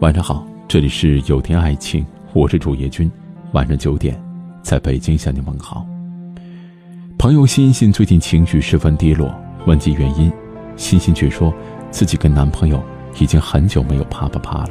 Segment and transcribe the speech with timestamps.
[0.00, 3.10] 晚上好，这里是有天爱情，我是主页君。
[3.52, 4.20] 晚上九点，
[4.60, 5.86] 在北京向你问好。
[7.16, 9.32] 朋友欣欣最近情绪十分低落，
[9.66, 10.30] 问及原因，
[10.76, 11.54] 欣欣却说
[11.92, 12.82] 自己跟男朋友
[13.20, 14.70] 已经很久没有啪啪啪了。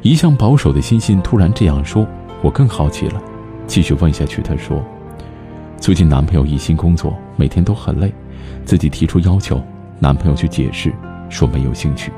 [0.00, 2.06] 一向保守的欣欣突然这样说，
[2.42, 3.22] 我更好奇了，
[3.66, 4.40] 继续问下去。
[4.40, 4.82] 她说，
[5.78, 8.10] 最近男朋友一心工作，每天都很累，
[8.64, 9.62] 自己提出要求，
[9.98, 10.90] 男朋友却解释
[11.28, 12.10] 说没有兴趣。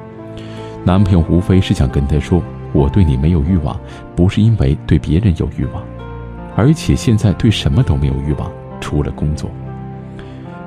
[0.85, 3.79] 男朋友无非是想跟她说：“我对你没有欲望，
[4.17, 5.83] 不是因为对别人有欲望，
[6.57, 9.51] 而且现在对什么都没有欲望，除了工作。”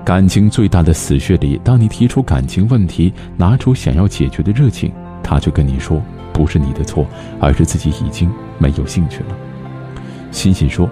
[0.04, 6.02] 感情最大的死穴里，当你提出感情问题，拿出想要解决的热情，他却跟你说
[6.34, 7.06] ：“不是你的错，
[7.40, 9.36] 而是自己已经没有兴趣了。”
[10.32, 10.90] 欣欣说：“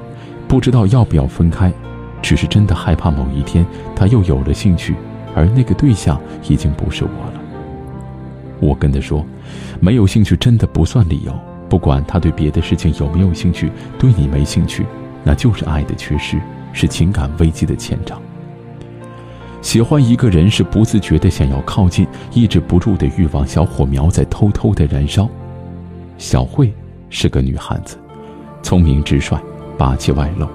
[0.47, 1.73] 不知道要不要分开，
[2.21, 3.65] 只是真的害怕某一天
[3.95, 4.95] 他又有了兴趣，
[5.35, 7.41] 而那个对象已经不是我了。”
[8.59, 9.25] 我跟他说，
[9.79, 11.33] 没有兴趣真的不算理由。
[11.69, 14.85] 不管他对别的事情有没有兴趣，对你没兴趣，
[15.23, 16.39] 那就是爱的缺失，
[16.73, 18.19] 是情感危机的前兆。
[19.61, 25.29] 喜欢一个人是不自觉的想要靠近，抑制不住的欲望小火苗在偷偷的燃烧。
[26.17, 26.73] 小慧
[27.09, 27.97] 是个女汉子，
[28.63, 29.37] 聪明直率，
[29.77, 30.47] 霸气外露，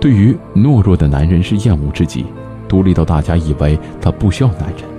[0.00, 2.24] 对于懦弱的男人是厌恶至极，
[2.66, 4.95] 独立到大家以为她不需要男人。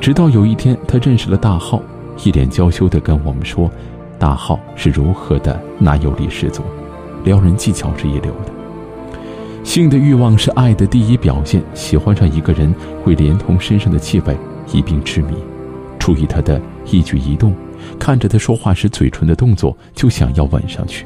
[0.00, 1.82] 直到有一天，他认识了大浩，
[2.24, 3.68] 一脸娇羞地跟我们说
[4.20, 6.62] ：“大浩是如何的男友力十足，
[7.24, 8.52] 撩人技巧是一流的。
[9.64, 14.36] 性的欲望是爱的第一表现，喜欢上一个人会连同身上的气味
[14.72, 15.34] 一并痴迷，
[15.98, 17.52] 注意他的一举一动，
[17.98, 21.04] 看着他说话时嘴唇的动作就想要吻上去。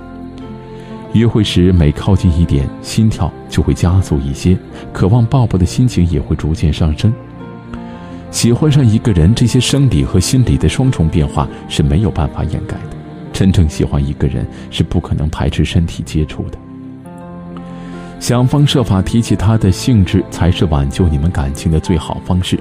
[1.15, 4.59] 约会时每靠近一点，心跳就会加速一些，
[4.93, 7.11] 渴望抱抱的心情也会逐渐上升。”
[8.31, 12.97] 喜欢上一个人，这些生理和心理的双重变化是没有办法掩盖的。
[13.33, 16.59] 真正喜欢一个人，是不可能排斥身体接触的。
[18.21, 22.59] 想方设法提起他的兴致，才是挽救你们感情的最好方式。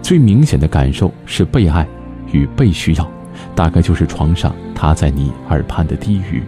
[0.00, 1.86] 最明显的感受是被爱
[2.32, 3.08] 与被需要，
[3.54, 6.42] 大概就是床上他在你耳畔的低语。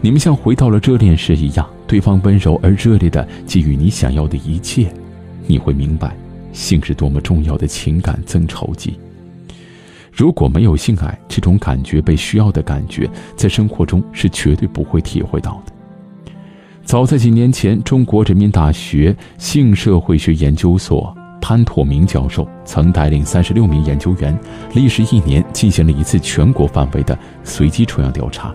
[0.00, 4.92] 你们像回到了热恋时一样，对方温柔而热烈的给予你想要的一切，
[5.46, 6.14] 你会明白。
[6.58, 8.98] 性是多么重要的情感增稠剂。
[10.12, 15.72] 如果没有性爱，这种感觉被需要的感觉，在生活中是绝对不会体会到的。
[16.84, 24.36] 早在几年前，中国人民大学性社会学研究所潘拓明教授曾带领三十六名研究员，
[24.74, 28.52] 历时一年进行了一次全国范围的随机抽样调查。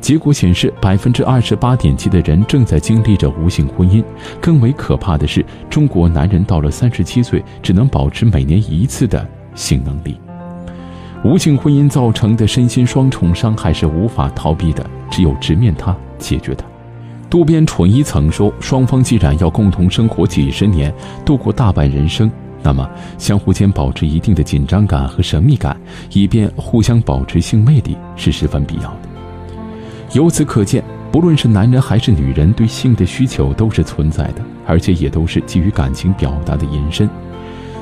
[0.00, 4.04] 结果显示，百分之二十八点七的人正在经历着无性婚姻。
[4.40, 10.16] 更为可怕的是，中国男人到了三十七岁，只能保持每年一次的性能力。
[11.24, 16.64] 无性婚姻造成的身心双重伤害是无法逃避的，只有直面它，解决它。
[17.28, 22.30] 渡边淳一曾说：“双方既然要共同生活几十年，度过大半人生，
[22.62, 25.76] 那么相互间保持一定的紧张感和神秘感，
[26.12, 29.08] 以便互相保持性魅力，是十分必要的。”
[30.16, 30.82] 由此可见，
[31.12, 37.06] 不论是男人还是女人，对性的需求都是存在的，而且也都是基于感情表达的延伸。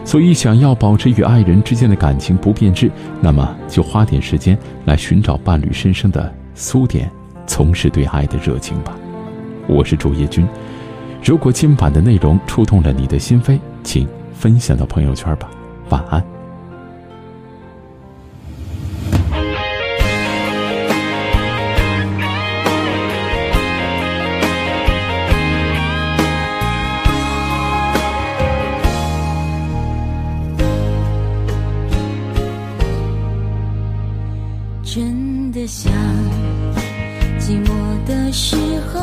[0.05, 2.91] 所以，想要保持与爱人之间的感情不变质，
[3.21, 7.09] 那么就花点时间来寻找伴侣身上的苏点，
[7.47, 8.97] 从事对爱的热情吧。
[9.69, 10.45] 我是朱叶君，
[11.22, 15.49] 如果今晚的内容触动了你的心扉，请分享到朋友圈吧。
[15.89, 16.34] 晚安。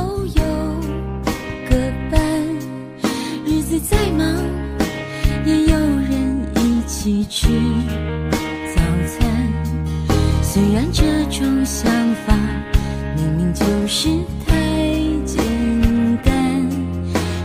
[0.01, 0.41] 都有
[1.69, 2.19] 个伴，
[3.45, 4.25] 日子再忙
[5.45, 7.47] 也有人一起吃
[8.73, 9.29] 早餐。
[10.41, 11.91] 虽然这种想
[12.25, 12.35] 法
[13.15, 14.09] 明明就是
[14.47, 14.55] 太
[15.23, 15.37] 简
[16.23, 16.67] 单，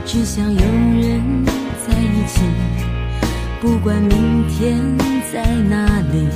[0.06, 1.44] 只想有人
[1.87, 2.41] 在一起，
[3.61, 4.81] 不管明天
[5.31, 6.26] 在哪里。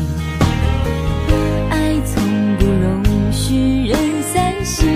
[1.70, 2.22] 爱从
[2.58, 4.86] 不容许人三心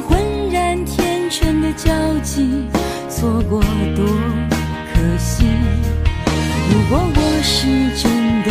[0.00, 2.64] 浑然天成的交集
[3.08, 3.60] 错过
[3.94, 4.04] 多
[4.92, 5.44] 可惜！
[6.70, 7.66] 如果我是
[8.00, 8.10] 真
[8.42, 8.50] 的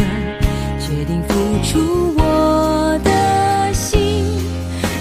[0.79, 1.33] 决定付
[1.63, 3.99] 出我的心，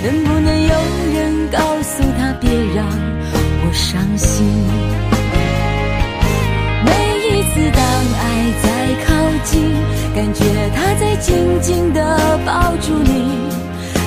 [0.03, 0.75] 能不能有
[1.15, 4.45] 人告诉他别让我伤心？
[6.85, 6.91] 每
[7.29, 7.83] 一次当
[8.21, 8.23] 爱
[8.63, 8.65] 在
[9.07, 9.09] 靠
[9.45, 9.53] 近，
[10.15, 10.45] 感觉
[10.75, 12.03] 他在紧紧地。
[12.45, 13.49] 抱住你，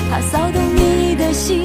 [0.08, 1.64] 他骚动你的心，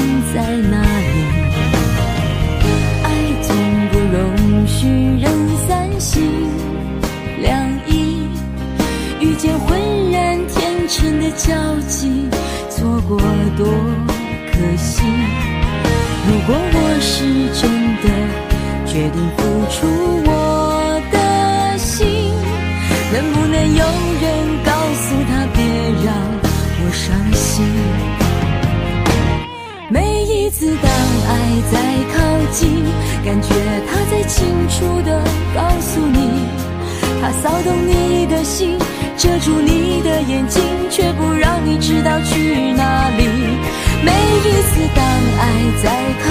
[16.47, 17.23] 如果我是
[17.59, 17.61] 真
[18.01, 18.05] 的
[18.85, 19.39] 决定付
[19.69, 19.77] 出
[20.25, 20.29] 我
[21.11, 22.05] 的心，
[23.13, 23.83] 能不能有
[24.21, 24.25] 人
[24.65, 25.63] 告诉他别
[26.03, 26.07] 让
[26.81, 27.63] 我伤心？
[29.89, 30.91] 每一次当
[31.29, 31.31] 爱
[31.71, 31.73] 在
[32.13, 32.17] 靠
[32.51, 32.59] 近，
[33.23, 33.47] 感觉
[33.87, 35.09] 他在清楚的
[35.55, 36.17] 告诉你，
[37.21, 38.77] 他骚动你的心。
[39.17, 43.27] 遮住你的眼睛，却不让你知道去哪里。
[44.03, 45.05] 每一次当
[45.37, 45.41] 爱
[45.83, 45.85] 在
[46.23, 46.30] 靠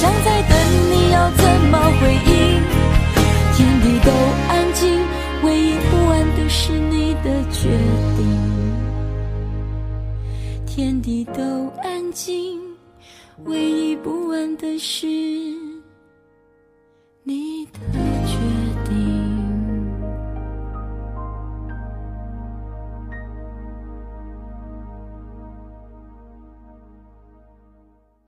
[0.00, 0.56] 像在等
[0.92, 1.42] 你要怎
[1.72, 2.62] 么回应。
[3.56, 4.12] 天地都
[4.48, 4.88] 安静，
[5.42, 7.68] 唯一不安的是你的决
[8.16, 8.22] 定。
[10.64, 11.42] 天地都
[11.82, 12.60] 安静，
[13.46, 15.47] 唯一不安的是。